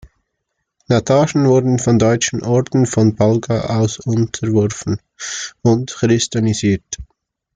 Natangen 0.87 1.45
wurde 1.47 1.77
vom 1.77 1.99
Deutschen 1.99 2.41
Orden 2.41 2.87
von 2.87 3.13
Balga 3.15 3.67
aus 3.77 3.99
unterworfen 3.99 4.99
und 5.61 5.91
christianisiert. 5.93 6.97